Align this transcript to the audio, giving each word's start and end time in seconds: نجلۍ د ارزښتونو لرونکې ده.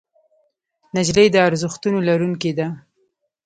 نجلۍ 0.95 1.27
د 1.31 1.35
ارزښتونو 1.47 1.99
لرونکې 2.07 2.51
ده. 2.57 2.67